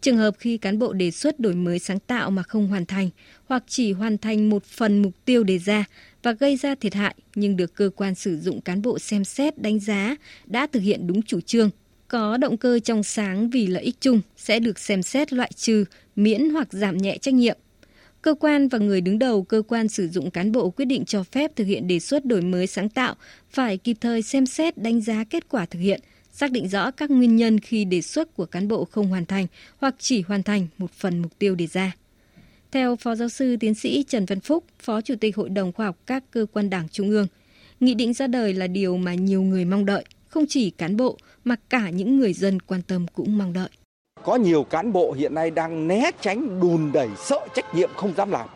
Trường 0.00 0.16
hợp 0.16 0.34
khi 0.38 0.58
cán 0.58 0.78
bộ 0.78 0.92
đề 0.92 1.10
xuất 1.10 1.40
đổi 1.40 1.54
mới 1.54 1.78
sáng 1.78 1.98
tạo 1.98 2.30
mà 2.30 2.42
không 2.42 2.68
hoàn 2.68 2.86
thành 2.86 3.10
hoặc 3.46 3.64
chỉ 3.66 3.92
hoàn 3.92 4.18
thành 4.18 4.50
một 4.50 4.64
phần 4.64 5.02
mục 5.02 5.24
tiêu 5.24 5.44
đề 5.44 5.58
ra 5.58 5.84
và 6.22 6.32
gây 6.32 6.56
ra 6.56 6.74
thiệt 6.74 6.94
hại 6.94 7.14
nhưng 7.34 7.56
được 7.56 7.74
cơ 7.74 7.90
quan 7.96 8.14
sử 8.14 8.38
dụng 8.38 8.60
cán 8.60 8.82
bộ 8.82 8.98
xem 8.98 9.24
xét 9.24 9.58
đánh 9.58 9.80
giá 9.80 10.16
đã 10.46 10.66
thực 10.72 10.80
hiện 10.80 11.06
đúng 11.06 11.22
chủ 11.22 11.40
trương, 11.40 11.70
có 12.08 12.36
động 12.36 12.56
cơ 12.56 12.78
trong 12.78 13.02
sáng 13.02 13.50
vì 13.50 13.66
lợi 13.66 13.82
ích 13.82 13.96
chung 14.00 14.20
sẽ 14.36 14.60
được 14.60 14.78
xem 14.78 15.02
xét 15.02 15.32
loại 15.32 15.50
trừ, 15.56 15.84
miễn 16.16 16.50
hoặc 16.50 16.68
giảm 16.72 16.96
nhẹ 16.96 17.18
trách 17.18 17.34
nhiệm. 17.34 17.56
Cơ 18.22 18.34
quan 18.34 18.68
và 18.68 18.78
người 18.78 19.00
đứng 19.00 19.18
đầu 19.18 19.42
cơ 19.42 19.62
quan 19.68 19.88
sử 19.88 20.08
dụng 20.08 20.30
cán 20.30 20.52
bộ 20.52 20.70
quyết 20.70 20.84
định 20.84 21.04
cho 21.04 21.22
phép 21.22 21.56
thực 21.56 21.64
hiện 21.64 21.88
đề 21.88 21.98
xuất 22.00 22.24
đổi 22.24 22.42
mới 22.42 22.66
sáng 22.66 22.88
tạo 22.88 23.14
phải 23.50 23.76
kịp 23.76 23.96
thời 24.00 24.22
xem 24.22 24.46
xét 24.46 24.78
đánh 24.78 25.00
giá 25.00 25.24
kết 25.24 25.48
quả 25.48 25.66
thực 25.66 25.78
hiện, 25.78 26.00
xác 26.32 26.50
định 26.50 26.68
rõ 26.68 26.90
các 26.90 27.10
nguyên 27.10 27.36
nhân 27.36 27.60
khi 27.60 27.84
đề 27.84 28.02
xuất 28.02 28.34
của 28.34 28.46
cán 28.46 28.68
bộ 28.68 28.84
không 28.84 29.06
hoàn 29.06 29.26
thành 29.26 29.46
hoặc 29.78 29.94
chỉ 29.98 30.22
hoàn 30.22 30.42
thành 30.42 30.66
một 30.78 30.92
phần 30.92 31.18
mục 31.18 31.38
tiêu 31.38 31.54
đề 31.54 31.66
ra. 31.66 31.92
Theo 32.72 32.96
Phó 32.96 33.14
Giáo 33.14 33.28
sư 33.28 33.56
Tiến 33.60 33.74
sĩ 33.74 34.04
Trần 34.08 34.24
Văn 34.24 34.40
Phúc, 34.40 34.64
Phó 34.78 35.00
Chủ 35.00 35.14
tịch 35.20 35.36
Hội 35.36 35.48
đồng 35.48 35.72
Khoa 35.72 35.86
học 35.86 35.96
các 36.06 36.24
cơ 36.30 36.46
quan 36.52 36.70
Đảng 36.70 36.88
Trung 36.88 37.10
ương, 37.10 37.26
nghị 37.80 37.94
định 37.94 38.12
ra 38.12 38.26
đời 38.26 38.54
là 38.54 38.66
điều 38.66 38.96
mà 38.96 39.14
nhiều 39.14 39.42
người 39.42 39.64
mong 39.64 39.84
đợi, 39.84 40.04
không 40.28 40.44
chỉ 40.48 40.70
cán 40.70 40.96
bộ 40.96 41.16
mà 41.44 41.56
cả 41.68 41.90
những 41.90 42.18
người 42.18 42.32
dân 42.32 42.60
quan 42.60 42.82
tâm 42.82 43.06
cũng 43.14 43.38
mong 43.38 43.52
đợi. 43.52 43.68
Có 44.24 44.36
nhiều 44.36 44.64
cán 44.64 44.92
bộ 44.92 45.12
hiện 45.12 45.34
nay 45.34 45.50
đang 45.50 45.88
né 45.88 46.10
tránh, 46.20 46.60
đùn 46.60 46.92
đẩy, 46.92 47.08
sợ 47.16 47.46
trách 47.54 47.74
nhiệm 47.74 47.90
không 47.96 48.14
dám 48.16 48.30
làm. 48.30 48.48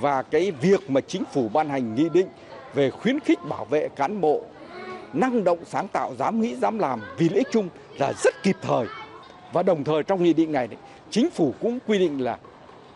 Và 0.00 0.22
cái 0.22 0.50
việc 0.50 0.90
mà 0.90 1.00
chính 1.00 1.22
phủ 1.32 1.48
ban 1.48 1.68
hành 1.68 1.94
nghị 1.94 2.08
định 2.08 2.26
về 2.74 2.90
khuyến 2.90 3.20
khích 3.20 3.38
bảo 3.48 3.64
vệ 3.64 3.88
cán 3.96 4.20
bộ, 4.20 4.44
năng 5.12 5.44
động, 5.44 5.58
sáng 5.66 5.88
tạo, 5.88 6.14
dám 6.18 6.40
nghĩ, 6.40 6.56
dám 6.56 6.78
làm 6.78 7.00
vì 7.18 7.28
lợi 7.28 7.38
ích 7.38 7.48
chung 7.52 7.68
là 7.98 8.12
rất 8.24 8.42
kịp 8.42 8.56
thời 8.62 8.86
và 9.52 9.62
đồng 9.62 9.84
thời 9.84 10.02
trong 10.02 10.22
nghị 10.22 10.32
định 10.32 10.52
này 10.52 10.68
chính 11.10 11.30
phủ 11.30 11.54
cũng 11.60 11.78
quy 11.86 11.98
định 11.98 12.24
là 12.24 12.38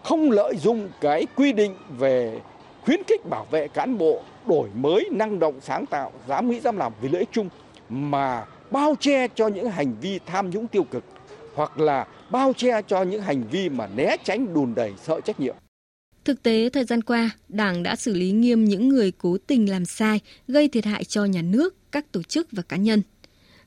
không 0.04 0.30
lợi 0.30 0.54
dụng 0.56 0.88
cái 1.00 1.26
quy 1.36 1.52
định 1.52 1.74
về 1.98 2.40
khuyến 2.84 3.00
khích 3.06 3.26
bảo 3.30 3.46
vệ 3.50 3.68
cán 3.68 3.98
bộ 3.98 4.22
đổi 4.46 4.68
mới, 4.74 5.08
năng 5.12 5.38
động, 5.38 5.54
sáng 5.60 5.86
tạo, 5.86 6.12
dám 6.28 6.50
nghĩ, 6.50 6.60
dám 6.60 6.76
làm 6.76 6.92
vì 7.00 7.08
lợi 7.08 7.20
ích 7.20 7.28
chung 7.32 7.48
mà 7.88 8.44
bao 8.70 8.94
che 9.00 9.28
cho 9.28 9.48
những 9.48 9.70
hành 9.70 9.94
vi 10.00 10.18
tham 10.26 10.50
nhũng 10.50 10.68
tiêu 10.68 10.84
cực 10.84 11.04
hoặc 11.54 11.78
là 11.78 12.06
bao 12.30 12.52
che 12.52 12.82
cho 12.82 13.02
những 13.02 13.22
hành 13.22 13.48
vi 13.50 13.68
mà 13.68 13.86
né 13.86 14.16
tránh 14.24 14.54
đùn 14.54 14.74
đẩy 14.74 14.92
sợ 15.02 15.20
trách 15.20 15.40
nhiệm. 15.40 15.56
Thực 16.24 16.42
tế, 16.42 16.70
thời 16.72 16.84
gian 16.84 17.02
qua, 17.02 17.30
Đảng 17.48 17.82
đã 17.82 17.96
xử 17.96 18.14
lý 18.14 18.30
nghiêm 18.30 18.64
những 18.64 18.88
người 18.88 19.12
cố 19.18 19.36
tình 19.46 19.70
làm 19.70 19.84
sai, 19.84 20.20
gây 20.48 20.68
thiệt 20.68 20.84
hại 20.84 21.04
cho 21.04 21.24
nhà 21.24 21.42
nước, 21.42 21.76
các 21.92 22.12
tổ 22.12 22.22
chức 22.22 22.48
và 22.52 22.62
cá 22.62 22.76
nhân. 22.76 23.02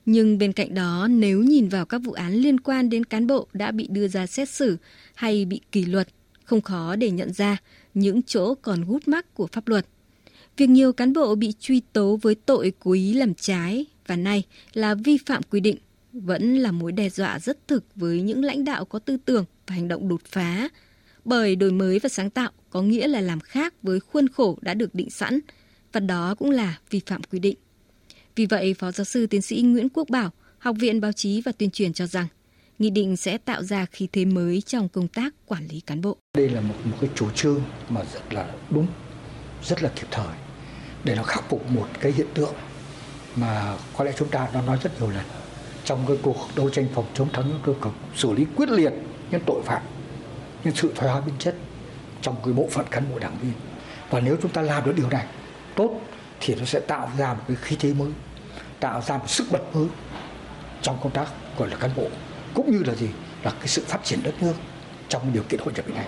Nhưng 0.06 0.38
bên 0.38 0.54
cạnh 0.54 0.74
đó, 0.74 1.08
nếu 1.10 1.42
nhìn 1.42 1.70
vào 1.70 1.86
các 1.86 2.02
vụ 2.04 2.12
án 2.12 2.34
liên 2.34 2.60
quan 2.60 2.90
đến 2.90 3.06
cán 3.06 3.28
bộ 3.28 3.48
đã 3.54 3.72
bị 3.72 3.88
đưa 3.90 4.08
ra 4.08 4.28
xét 4.28 4.50
xử 4.50 4.78
hay 5.16 5.46
bị 5.46 5.62
kỷ 5.72 5.86
luật, 5.86 6.08
không 6.44 6.62
khó 6.62 6.96
để 6.96 7.12
nhận 7.12 7.34
ra 7.34 7.58
những 7.94 8.22
chỗ 8.24 8.56
còn 8.56 8.86
gút 8.86 9.08
mắc 9.08 9.34
của 9.34 9.48
pháp 9.52 9.68
luật. 9.68 9.86
Việc 10.58 10.70
nhiều 10.70 10.94
cán 10.94 11.14
bộ 11.14 11.36
bị 11.36 11.54
truy 11.60 11.82
tố 11.94 12.20
với 12.22 12.36
tội 12.36 12.74
cố 12.80 12.92
ý 12.92 13.14
làm 13.14 13.34
trái 13.34 13.86
và 14.10 14.16
nay 14.16 14.44
là 14.74 14.96
vi 14.96 15.18
phạm 15.26 15.42
quy 15.44 15.60
định 15.60 15.78
vẫn 16.14 16.56
là 16.56 16.72
mối 16.72 16.92
đe 16.92 17.10
dọa 17.10 17.40
rất 17.40 17.68
thực 17.68 17.84
với 17.96 18.22
những 18.22 18.44
lãnh 18.44 18.64
đạo 18.64 18.86
có 18.86 19.00
tư 19.00 19.18
tưởng 19.26 19.46
và 19.68 19.76
hành 19.76 19.88
động 19.88 20.10
đột 20.10 20.22
phá. 20.26 20.70
Bởi 21.26 21.56
đổi 21.56 21.72
mới 21.72 22.00
và 22.00 22.10
sáng 22.10 22.30
tạo 22.30 22.52
có 22.70 22.82
nghĩa 22.82 23.08
là 23.08 23.22
làm 23.22 23.40
khác 23.40 23.74
với 23.84 24.00
khuôn 24.00 24.28
khổ 24.28 24.58
đã 24.62 24.74
được 24.74 24.96
định 24.96 25.10
sẵn, 25.10 25.40
và 25.92 26.00
đó 26.00 26.36
cũng 26.36 26.52
là 26.52 26.80
vi 26.90 27.02
phạm 27.06 27.22
quy 27.24 27.40
định. 27.40 27.56
Vì 28.36 28.46
vậy, 28.46 28.74
Phó 28.74 28.92
Giáo 28.92 29.06
sư 29.06 29.28
Tiến 29.28 29.42
sĩ 29.42 29.62
Nguyễn 29.62 29.90
Quốc 29.90 30.10
Bảo, 30.10 30.32
Học 30.60 30.76
viện 30.80 31.02
Báo 31.02 31.12
chí 31.12 31.42
và 31.42 31.52
Tuyên 31.52 31.72
truyền 31.72 31.94
cho 31.94 32.08
rằng, 32.08 32.28
nghị 32.80 32.90
định 32.90 33.18
sẽ 33.18 33.38
tạo 33.38 33.64
ra 33.64 33.86
khí 33.86 34.08
thế 34.12 34.26
mới 34.26 34.62
trong 34.62 34.90
công 34.90 35.08
tác 35.08 35.34
quản 35.46 35.68
lý 35.68 35.80
cán 35.80 36.02
bộ. 36.02 36.18
Đây 36.38 36.50
là 36.50 36.62
một, 36.62 36.76
một 36.86 36.98
cái 37.02 37.10
chủ 37.16 37.30
trương 37.36 37.62
mà 37.90 38.02
rất 38.14 38.34
là 38.34 38.54
đúng, 38.70 38.88
rất 39.64 39.84
là 39.84 39.92
kịp 39.96 40.08
thời 40.12 40.36
để 41.04 41.16
nó 41.16 41.24
khắc 41.24 41.50
phục 41.50 41.72
một 41.72 41.88
cái 42.00 42.12
hiện 42.12 42.28
tượng 42.34 42.54
mà 43.36 43.78
có 43.98 44.04
lẽ 44.04 44.12
chúng 44.18 44.28
ta 44.28 44.48
đã 44.54 44.62
nói 44.62 44.78
rất 44.84 45.02
nhiều 45.02 45.10
lần 45.10 45.24
trong 45.86 46.06
cái 46.08 46.18
cuộc 46.22 46.36
đấu 46.56 46.70
tranh 46.70 46.88
phòng 46.94 47.06
chống 47.14 47.28
tham 47.34 47.50
nhũng 47.50 47.60
tiêu 47.66 47.76
cực 47.82 47.94
xử 48.16 48.34
lý 48.34 48.46
quyết 48.56 48.70
liệt 48.70 48.94
những 49.32 49.42
tội 49.46 49.62
phạm 49.66 49.82
những 50.64 50.76
sự 50.76 50.92
thoái 50.96 51.12
hóa 51.12 51.22
biến 51.22 51.36
chất 51.40 51.56
trong 52.22 52.36
cái 52.44 52.54
bộ 52.54 52.68
phận 52.72 52.86
cán 52.92 53.04
bộ 53.12 53.20
đảng 53.20 53.38
viên 53.42 53.54
và 54.10 54.20
nếu 54.20 54.38
chúng 54.42 54.52
ta 54.52 54.62
làm 54.62 54.86
được 54.86 54.94
điều 54.96 55.10
này 55.10 55.26
tốt 55.76 56.02
thì 56.40 56.56
nó 56.56 56.66
sẽ 56.66 56.80
tạo 56.80 57.12
ra 57.18 57.34
một 57.34 57.44
cái 57.48 57.58
khí 57.62 57.76
thế 57.80 57.94
mới, 57.94 58.12
tạo 58.80 59.02
ra 59.02 59.18
một 59.18 59.30
sức 59.30 59.48
bật 59.52 59.76
mới 59.76 59.88
trong 60.82 60.98
công 61.04 61.12
tác 61.12 61.28
gọi 61.58 61.70
là 61.70 61.76
cán 61.76 61.92
bộ 61.96 62.08
cũng 62.54 62.72
như 62.72 62.84
là 62.84 62.96
gì 62.96 63.08
là 63.44 63.52
cái 63.60 63.68
sự 63.68 63.84
phát 63.88 64.00
triển 64.04 64.20
đất 64.24 64.34
nước 64.42 64.54
trong 65.10 65.34
điều 65.34 65.44
kiện 65.44 65.60
hội 65.60 65.74
nhập 65.76 65.86
hiện 65.88 65.96
nay. 65.96 66.08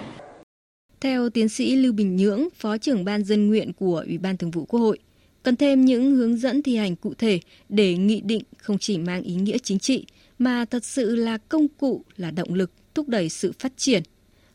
Theo 1.01 1.29
tiến 1.29 1.49
sĩ 1.49 1.75
Lưu 1.75 1.93
Bình 1.93 2.15
Nhưỡng, 2.15 2.47
Phó 2.55 2.77
trưởng 2.77 3.05
Ban 3.05 3.23
dân 3.23 3.47
nguyện 3.47 3.73
của 3.73 4.03
Ủy 4.07 4.17
ban 4.17 4.37
Thường 4.37 4.51
vụ 4.51 4.65
Quốc 4.65 4.79
hội, 4.79 4.99
cần 5.43 5.55
thêm 5.55 5.85
những 5.85 6.15
hướng 6.15 6.37
dẫn 6.37 6.61
thi 6.61 6.75
hành 6.75 6.95
cụ 6.95 7.13
thể 7.13 7.39
để 7.69 7.97
nghị 7.97 8.21
định 8.21 8.43
không 8.57 8.77
chỉ 8.77 8.97
mang 8.97 9.23
ý 9.23 9.35
nghĩa 9.35 9.57
chính 9.57 9.79
trị 9.79 10.05
mà 10.39 10.65
thật 10.65 10.85
sự 10.85 11.15
là 11.15 11.37
công 11.37 11.67
cụ, 11.67 12.05
là 12.17 12.31
động 12.31 12.53
lực 12.53 12.71
thúc 12.93 13.07
đẩy 13.07 13.29
sự 13.29 13.53
phát 13.59 13.73
triển. 13.77 14.03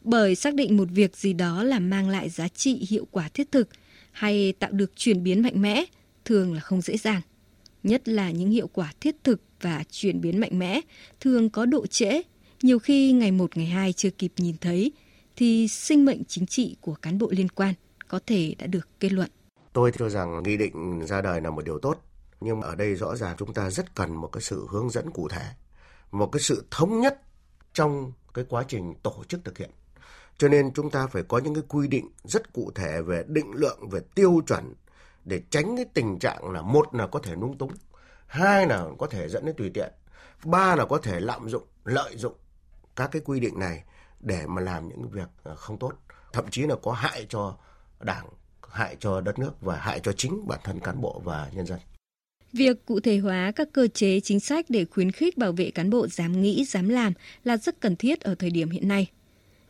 Bởi 0.05 0.35
xác 0.35 0.55
định 0.55 0.77
một 0.77 0.89
việc 0.91 1.17
gì 1.17 1.33
đó 1.33 1.63
là 1.63 1.79
mang 1.79 2.09
lại 2.09 2.29
giá 2.29 2.49
trị 2.49 2.87
hiệu 2.89 3.07
quả 3.11 3.29
thiết 3.29 3.53
thực 3.53 3.69
hay 4.13 4.53
tạo 4.53 4.71
được 4.73 4.93
chuyển 4.97 5.23
biến 5.23 5.43
mạnh 5.43 5.63
mẽ 5.63 5.85
thường 6.25 6.55
là 6.55 6.61
không 6.61 6.81
dễ 6.81 6.97
dàng. 6.97 7.21
Nhất 7.83 8.09
là 8.09 8.31
những 8.31 8.51
hiệu 8.51 8.67
quả 8.73 8.93
thiết 9.01 9.17
thực 9.25 9.43
và 9.61 9.85
chuyển 9.91 10.21
biến 10.21 10.41
mạnh 10.41 10.59
mẽ 10.59 10.81
thường 11.21 11.51
có 11.51 11.67
độ 11.67 11.87
trễ, 11.87 12.23
nhiều 12.63 12.79
khi 12.79 13.13
ngày 13.13 13.33
một 13.33 13.57
ngày 13.57 13.67
hai 13.67 13.93
chưa 13.93 14.11
kịp 14.11 14.33
nhìn 14.37 14.57
thấy 14.61 14.93
thì 15.37 15.69
sinh 15.69 16.05
mệnh 16.05 16.25
chính 16.25 16.47
trị 16.47 16.77
của 16.81 16.95
cán 16.95 17.19
bộ 17.19 17.31
liên 17.31 17.49
quan 17.49 17.75
có 18.09 18.21
thể 18.27 18.55
đã 18.59 18.67
được 18.67 18.89
kết 19.01 19.13
luận. 19.13 19.31
Tôi 19.77 19.93
cho 19.99 20.09
rằng 20.09 20.43
nghị 20.43 20.57
định 20.57 21.07
ra 21.07 21.21
đời 21.21 21.41
là 21.41 21.51
một 21.51 21.65
điều 21.65 21.79
tốt, 21.79 21.99
nhưng 22.41 22.61
ở 22.61 22.75
đây 22.75 22.95
rõ 22.95 23.17
ràng 23.17 23.37
chúng 23.39 23.55
ta 23.55 23.71
rất 23.71 23.95
cần 23.95 24.15
một 24.15 24.29
cái 24.33 24.41
sự 24.41 24.67
hướng 24.71 24.91
dẫn 24.91 25.11
cụ 25.11 25.29
thể, 25.29 25.47
một 26.11 26.29
cái 26.33 26.41
sự 26.41 26.67
thống 26.71 27.01
nhất 27.01 27.23
trong 27.73 28.13
cái 28.35 28.45
quá 28.49 28.65
trình 28.69 28.95
tổ 29.03 29.25
chức 29.29 29.45
thực 29.45 29.59
hiện. 29.59 29.71
Cho 30.39 30.49
nên 30.49 30.73
chúng 30.75 30.91
ta 30.91 31.07
phải 31.07 31.23
có 31.23 31.39
những 31.39 31.55
cái 31.55 31.63
quy 31.69 31.89
định 31.89 32.09
rất 32.25 32.53
cụ 32.53 32.71
thể 32.75 33.03
về 33.03 33.25
định 33.27 33.53
lượng, 33.55 33.89
về 33.91 34.01
tiêu 34.15 34.41
chuẩn 34.47 34.75
để 35.25 35.43
tránh 35.51 35.77
cái 35.77 35.85
tình 35.95 36.19
trạng 36.19 36.51
là 36.51 36.63
một 36.63 36.95
là 36.95 37.07
có 37.07 37.21
thể 37.23 37.37
nung 37.37 37.59
túng, 37.59 37.73
hai 38.27 38.67
là 38.67 38.87
có 38.99 39.07
thể 39.07 39.29
dẫn 39.29 39.45
đến 39.45 39.55
tùy 39.59 39.71
tiện, 39.75 39.93
ba 40.45 40.77
là 40.77 40.85
có 40.85 40.99
thể 40.99 41.21
lạm 41.21 41.49
dụng, 41.49 41.65
lợi 41.85 42.17
dụng 42.17 42.35
các 42.97 43.09
cái 43.13 43.23
quy 43.25 43.41
định 43.41 43.59
này 43.59 43.85
để 44.21 44.47
mà 44.47 44.63
làm 44.63 44.89
những 44.89 45.09
việc 45.09 45.29
ờ, 45.43 45.55
không 45.57 45.79
tốt, 45.79 45.93
thậm 46.33 46.45
chí 46.51 46.63
là 46.63 46.77
có 46.83 46.93
hại 46.93 47.27
cho 47.29 47.57
đảng, 48.01 48.27
hại 48.77 48.97
cho 49.01 49.21
đất 49.21 49.39
nước 49.39 49.53
và 49.61 49.77
hại 49.77 50.01
cho 50.01 50.13
chính 50.13 50.47
bản 50.47 50.61
thân 50.65 50.81
cán 50.81 51.01
bộ 51.01 51.23
và 51.25 51.51
nhân 51.55 51.67
dân. 51.67 51.79
Việc 52.53 52.87
cụ 52.87 53.01
thể 53.01 53.19
hóa 53.19 53.53
các 53.57 53.69
cơ 53.73 53.89
chế 53.89 54.21
chính 54.21 54.41
sách 54.41 54.67
để 54.69 54.85
khuyến 54.85 55.13
khích 55.13 55.39
bảo 55.39 55.53
vệ 55.53 55.71
cán 55.71 55.91
bộ 55.91 56.07
dám 56.07 56.43
nghĩ, 56.43 56.65
dám 56.65 56.89
làm 56.89 57.13
là 57.45 57.57
rất 57.57 57.81
cần 57.81 57.97
thiết 57.97 58.21
ở 58.21 58.35
thời 58.35 58.51
điểm 58.51 58.71
hiện 58.71 58.89
nay. 58.89 59.07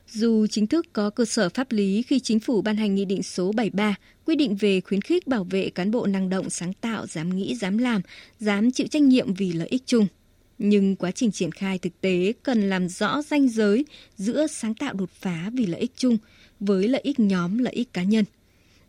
Dù 0.09 0.47
chính 0.47 0.67
thức 0.67 0.87
có 0.93 1.11
cơ 1.11 1.25
sở 1.25 1.49
pháp 1.49 1.73
lý 1.73 2.03
khi 2.03 2.21
chính 2.21 2.41
phủ 2.41 2.63
ban 2.63 2.77
hành 2.77 2.95
nghị 2.95 3.05
định 3.05 3.23
số 3.23 3.53
73 3.53 3.95
quy 4.25 4.37
định 4.37 4.57
về 4.57 4.81
khuyến 4.81 5.01
khích 5.01 5.27
bảo 5.27 5.45
vệ 5.45 5.71
cán 5.71 5.91
bộ 5.91 6.07
năng 6.07 6.29
động, 6.29 6.51
sáng 6.51 6.73
tạo, 6.73 7.07
dám 7.07 7.37
nghĩ, 7.37 7.55
dám 7.55 7.79
làm, 7.79 8.01
dám 8.41 8.71
chịu 8.71 8.87
trách 8.87 9.03
nhiệm 9.03 9.35
vì 9.35 9.53
lợi 9.53 9.69
ích 9.69 9.83
chung. 9.87 10.07
Nhưng 10.59 10.97
quá 10.97 11.11
trình 11.11 11.33
triển 11.33 11.53
khai 11.53 11.79
thực 11.79 12.01
tế 12.01 12.33
cần 12.43 12.69
làm 12.71 12.89
rõ 12.89 13.23
ranh 13.23 13.49
giới 13.49 13.85
giữa 14.17 14.47
sáng 14.47 14.75
tạo 14.75 14.95
đột 14.95 15.11
phá 15.11 15.51
vì 15.53 15.67
lợi 15.67 15.81
ích 15.81 15.93
chung 15.97 16.19
với 16.61 16.89
lợi 16.89 17.01
ích 17.05 17.21
nhóm, 17.21 17.59
lợi 17.59 17.73
ích 17.73 17.93
cá 17.93 18.03
nhân. 18.03 18.25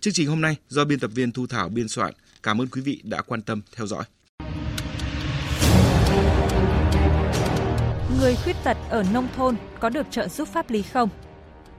Chương 0.00 0.14
trình 0.14 0.28
hôm 0.28 0.40
nay 0.40 0.56
do 0.68 0.84
biên 0.84 0.98
tập 0.98 1.10
viên 1.14 1.32
Thu 1.32 1.46
Thảo 1.46 1.68
biên 1.68 1.88
soạn. 1.88 2.14
Cảm 2.42 2.60
ơn 2.60 2.68
quý 2.68 2.80
vị 2.80 3.00
đã 3.04 3.22
quan 3.22 3.42
tâm 3.42 3.62
theo 3.76 3.86
dõi. 3.86 4.04
Người 8.22 8.36
khuyết 8.36 8.56
tật 8.64 8.76
ở 8.90 9.04
nông 9.12 9.28
thôn 9.36 9.56
có 9.80 9.88
được 9.88 10.06
trợ 10.10 10.28
giúp 10.28 10.48
pháp 10.48 10.70
lý 10.70 10.82
không? 10.82 11.08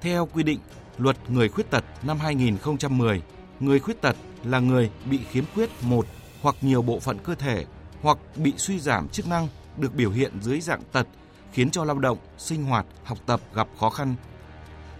Theo 0.01 0.25
quy 0.33 0.43
định 0.43 0.59
Luật 0.97 1.17
Người 1.29 1.49
khuyết 1.49 1.69
tật 1.69 1.83
năm 2.03 2.19
2010, 2.19 3.21
người 3.59 3.79
khuyết 3.79 4.01
tật 4.01 4.15
là 4.43 4.59
người 4.59 4.89
bị 5.05 5.19
khiếm 5.31 5.43
khuyết 5.53 5.69
một 5.81 6.05
hoặc 6.41 6.55
nhiều 6.61 6.81
bộ 6.81 6.99
phận 6.99 7.17
cơ 7.23 7.35
thể 7.35 7.65
hoặc 8.01 8.17
bị 8.35 8.53
suy 8.57 8.79
giảm 8.79 9.07
chức 9.07 9.27
năng 9.27 9.47
được 9.77 9.95
biểu 9.95 10.11
hiện 10.11 10.31
dưới 10.41 10.61
dạng 10.61 10.81
tật 10.91 11.07
khiến 11.51 11.69
cho 11.69 11.83
lao 11.83 11.99
động, 11.99 12.17
sinh 12.37 12.63
hoạt, 12.63 12.85
học 13.03 13.17
tập 13.25 13.39
gặp 13.53 13.67
khó 13.79 13.89
khăn. 13.89 14.15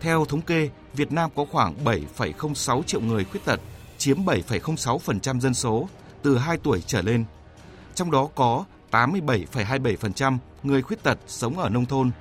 Theo 0.02 0.26
thống 0.26 0.42
kê, 0.42 0.70
Việt 0.94 1.12
Nam 1.12 1.30
có 1.36 1.46
khoảng 1.52 1.76
7,06 1.86 2.84
triệu 2.84 3.02
người 3.02 3.26
khuyết 3.26 3.46
tật, 3.46 3.60
chiếm 3.98 4.26
7,06% 4.26 5.40
dân 5.40 5.54
số 5.54 5.88
từ 6.22 6.38
2 6.38 6.58
tuổi 6.58 6.84
trở 6.88 7.02
lên. 7.02 7.26
Trong 7.96 8.12
đó 8.12 8.30
có 8.36 8.66
87,27% 8.94 10.38
người 10.64 10.82
khuyết 10.82 11.04
tật 11.04 11.18
sống 11.28 11.60
ở 11.60 11.70
nông 11.70 11.86
thôn. 11.86 12.12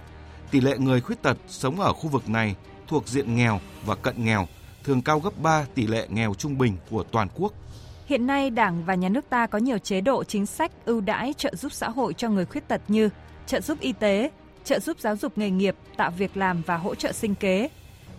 Tỷ 0.50 0.60
lệ 0.60 0.78
người 0.78 1.00
khuyết 1.00 1.22
tật 1.22 1.36
sống 1.48 1.80
ở 1.80 1.92
khu 1.92 2.08
vực 2.08 2.28
này 2.28 2.56
thuộc 2.88 3.08
diện 3.08 3.36
nghèo 3.36 3.60
và 3.86 3.94
cận 3.94 4.24
nghèo 4.24 4.48
thường 4.84 5.02
cao 5.02 5.20
gấp 5.20 5.38
3 5.42 5.66
tỷ 5.74 5.86
lệ 5.86 6.06
nghèo 6.10 6.34
trung 6.34 6.58
bình 6.58 6.76
của 6.90 7.02
toàn 7.02 7.28
quốc. 7.34 7.52
Hiện 8.06 8.26
nay, 8.26 8.50
Đảng 8.50 8.84
và 8.84 8.94
Nhà 8.94 9.08
nước 9.08 9.24
ta 9.28 9.46
có 9.46 9.58
nhiều 9.58 9.78
chế 9.78 10.00
độ 10.00 10.24
chính 10.24 10.46
sách 10.46 10.72
ưu 10.84 11.00
đãi 11.00 11.34
trợ 11.36 11.54
giúp 11.54 11.72
xã 11.72 11.88
hội 11.88 12.14
cho 12.14 12.28
người 12.28 12.44
khuyết 12.44 12.68
tật 12.68 12.80
như 12.88 13.08
trợ 13.46 13.60
giúp 13.60 13.80
y 13.80 13.92
tế, 13.92 14.30
trợ 14.64 14.78
giúp 14.78 15.00
giáo 15.00 15.16
dục 15.16 15.38
nghề 15.38 15.50
nghiệp, 15.50 15.76
tạo 15.96 16.10
việc 16.10 16.36
làm 16.36 16.62
và 16.66 16.76
hỗ 16.76 16.94
trợ 16.94 17.12
sinh 17.12 17.34
kế. 17.34 17.68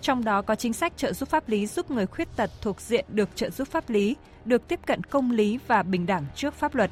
Trong 0.02 0.24
đó 0.24 0.42
có 0.42 0.56
chính 0.56 0.74
sách 0.74 0.94
trợ 0.98 1.14
giúp 1.14 1.30
pháp 1.30 1.50
lý 1.50 1.68
giúp 1.68 1.92
người 1.92 2.06
khuyết 2.06 2.36
tật 2.36 2.50
thuộc 2.62 2.82
diện 2.82 3.06
được 3.10 3.30
trợ 3.36 3.50
giúp 3.50 3.68
pháp 3.68 3.90
lý, 3.90 4.16
được 4.46 4.68
tiếp 4.68 4.80
cận 4.86 5.04
công 5.04 5.32
lý 5.32 5.60
và 5.68 5.84
bình 5.84 6.06
đẳng 6.06 6.26
trước 6.36 6.54
pháp 6.54 6.76
luật. 6.76 6.92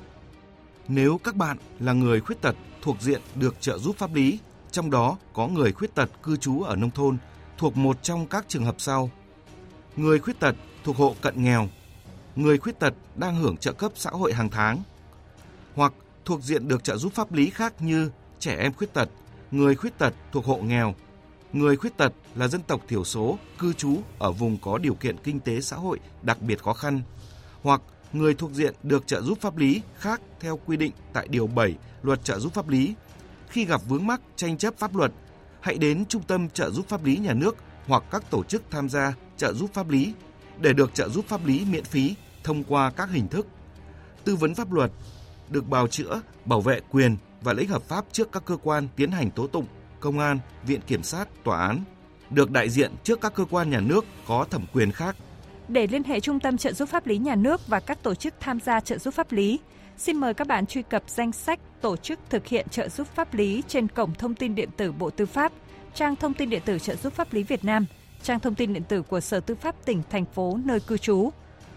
Nếu 0.93 1.19
các 1.23 1.35
bạn 1.35 1.57
là 1.79 1.93
người 1.93 2.21
khuyết 2.21 2.41
tật 2.41 2.55
thuộc 2.81 3.01
diện 3.01 3.21
được 3.35 3.61
trợ 3.61 3.77
giúp 3.77 3.95
pháp 3.97 4.13
lý, 4.13 4.39
trong 4.71 4.91
đó 4.91 5.17
có 5.33 5.47
người 5.47 5.71
khuyết 5.71 5.95
tật 5.95 6.09
cư 6.23 6.37
trú 6.37 6.61
ở 6.61 6.75
nông 6.75 6.91
thôn 6.91 7.17
thuộc 7.57 7.77
một 7.77 8.03
trong 8.03 8.27
các 8.27 8.45
trường 8.47 8.65
hợp 8.65 8.75
sau. 8.77 9.11
Người 9.95 10.19
khuyết 10.19 10.39
tật 10.39 10.55
thuộc 10.83 10.97
hộ 10.97 11.15
cận 11.21 11.43
nghèo, 11.43 11.69
người 12.35 12.57
khuyết 12.57 12.79
tật 12.79 12.93
đang 13.15 13.35
hưởng 13.35 13.57
trợ 13.57 13.73
cấp 13.73 13.91
xã 13.95 14.09
hội 14.09 14.33
hàng 14.33 14.49
tháng, 14.49 14.83
hoặc 15.75 15.93
thuộc 16.25 16.41
diện 16.41 16.67
được 16.67 16.83
trợ 16.83 16.97
giúp 16.97 17.13
pháp 17.13 17.33
lý 17.33 17.49
khác 17.49 17.81
như 17.81 18.11
trẻ 18.39 18.55
em 18.55 18.73
khuyết 18.73 18.93
tật, 18.93 19.09
người 19.51 19.75
khuyết 19.75 19.97
tật 19.97 20.13
thuộc 20.31 20.45
hộ 20.45 20.57
nghèo, 20.57 20.95
người 21.53 21.77
khuyết 21.77 21.97
tật 21.97 22.13
là 22.35 22.47
dân 22.47 22.61
tộc 22.61 22.81
thiểu 22.87 23.03
số 23.03 23.37
cư 23.59 23.73
trú 23.73 23.97
ở 24.19 24.31
vùng 24.31 24.57
có 24.57 24.77
điều 24.77 24.93
kiện 24.93 25.17
kinh 25.23 25.39
tế 25.39 25.61
xã 25.61 25.75
hội 25.75 25.99
đặc 26.21 26.41
biệt 26.41 26.63
khó 26.63 26.73
khăn, 26.73 27.01
hoặc 27.63 27.81
người 28.13 28.33
thuộc 28.33 28.51
diện 28.51 28.73
được 28.83 29.07
trợ 29.07 29.21
giúp 29.21 29.37
pháp 29.41 29.57
lý 29.57 29.81
khác 29.97 30.21
theo 30.39 30.59
quy 30.65 30.77
định 30.77 30.91
tại 31.13 31.27
Điều 31.27 31.47
7 31.47 31.75
Luật 32.03 32.23
trợ 32.23 32.39
giúp 32.39 32.53
pháp 32.53 32.69
lý. 32.69 32.95
Khi 33.49 33.65
gặp 33.65 33.81
vướng 33.87 34.07
mắc 34.07 34.21
tranh 34.35 34.57
chấp 34.57 34.77
pháp 34.77 34.95
luật, 34.95 35.11
hãy 35.59 35.77
đến 35.77 36.05
Trung 36.05 36.23
tâm 36.23 36.49
trợ 36.49 36.69
giúp 36.69 36.87
pháp 36.87 37.05
lý 37.05 37.17
nhà 37.17 37.33
nước 37.33 37.55
hoặc 37.87 38.03
các 38.11 38.29
tổ 38.29 38.43
chức 38.43 38.63
tham 38.71 38.89
gia 38.89 39.13
trợ 39.37 39.53
giúp 39.53 39.73
pháp 39.73 39.89
lý 39.89 40.13
để 40.59 40.73
được 40.73 40.93
trợ 40.93 41.09
giúp 41.09 41.25
pháp 41.27 41.45
lý 41.45 41.65
miễn 41.71 41.83
phí 41.83 42.15
thông 42.43 42.63
qua 42.63 42.91
các 42.91 43.09
hình 43.09 43.27
thức 43.27 43.47
tư 44.23 44.35
vấn 44.35 44.55
pháp 44.55 44.71
luật, 44.71 44.91
được 45.49 45.69
bào 45.69 45.87
chữa, 45.87 46.21
bảo 46.45 46.61
vệ 46.61 46.79
quyền 46.91 47.17
và 47.41 47.53
lợi 47.53 47.61
ích 47.61 47.69
hợp 47.69 47.83
pháp 47.83 48.05
trước 48.11 48.31
các 48.31 48.45
cơ 48.45 48.57
quan 48.63 48.87
tiến 48.95 49.11
hành 49.11 49.31
tố 49.31 49.47
tụng, 49.47 49.65
công 49.99 50.19
an, 50.19 50.39
viện 50.65 50.81
kiểm 50.87 51.03
sát, 51.03 51.43
tòa 51.43 51.67
án, 51.67 51.83
được 52.29 52.51
đại 52.51 52.69
diện 52.69 52.91
trước 53.03 53.21
các 53.21 53.33
cơ 53.35 53.45
quan 53.49 53.69
nhà 53.69 53.79
nước 53.79 54.05
có 54.27 54.45
thẩm 54.49 54.65
quyền 54.73 54.91
khác. 54.91 55.15
Để 55.71 55.87
liên 55.87 56.03
hệ 56.03 56.19
Trung 56.19 56.39
tâm 56.39 56.57
trợ 56.57 56.73
giúp 56.73 56.89
pháp 56.89 57.07
lý 57.07 57.17
nhà 57.17 57.35
nước 57.35 57.67
và 57.67 57.79
các 57.79 58.03
tổ 58.03 58.15
chức 58.15 58.33
tham 58.39 58.59
gia 58.59 58.79
trợ 58.79 58.97
giúp 58.97 59.13
pháp 59.13 59.31
lý, 59.31 59.59
xin 59.97 60.17
mời 60.17 60.33
các 60.33 60.47
bạn 60.47 60.65
truy 60.65 60.81
cập 60.81 61.03
danh 61.07 61.31
sách 61.31 61.59
tổ 61.81 61.97
chức 61.97 62.19
thực 62.29 62.47
hiện 62.47 62.67
trợ 62.71 62.89
giúp 62.89 63.07
pháp 63.15 63.33
lý 63.33 63.63
trên 63.67 63.87
cổng 63.87 64.13
thông 64.13 64.35
tin 64.35 64.55
điện 64.55 64.69
tử 64.77 64.91
Bộ 64.91 65.09
Tư 65.09 65.25
pháp, 65.25 65.51
trang 65.93 66.15
thông 66.15 66.33
tin 66.33 66.49
điện 66.49 66.61
tử 66.65 66.79
trợ 66.79 66.95
giúp 66.95 67.13
pháp 67.13 67.33
lý 67.33 67.43
Việt 67.43 67.65
Nam, 67.65 67.85
trang 68.23 68.39
thông 68.39 68.55
tin 68.55 68.73
điện 68.73 68.83
tử 68.83 69.01
của 69.01 69.19
Sở 69.19 69.39
Tư 69.39 69.55
pháp 69.55 69.85
tỉnh, 69.85 70.01
thành 70.09 70.25
phố 70.25 70.59
nơi 70.63 70.79
cư 70.79 70.97
trú 70.97 71.29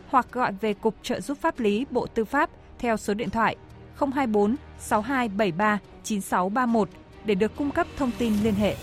hoặc 0.08 0.26
gọi 0.32 0.52
về 0.60 0.74
Cục 0.74 0.94
Trợ 1.02 1.20
giúp 1.20 1.38
pháp 1.40 1.60
lý 1.60 1.86
Bộ 1.90 2.06
Tư 2.06 2.24
pháp 2.24 2.50
theo 2.78 2.96
số 2.96 3.14
điện 3.14 3.30
thoại 3.30 3.56
024 3.96 4.56
6273 4.78 5.78
9631 6.04 6.88
để 7.24 7.34
được 7.34 7.56
cung 7.56 7.70
cấp 7.70 7.86
thông 7.96 8.10
tin 8.18 8.32
liên 8.42 8.54
hệ. 8.54 8.76